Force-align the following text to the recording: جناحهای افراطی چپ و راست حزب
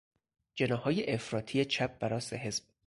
جناحهای 0.55 1.13
افراطی 1.13 1.65
چپ 1.65 1.97
و 2.01 2.07
راست 2.07 2.33
حزب 2.33 2.63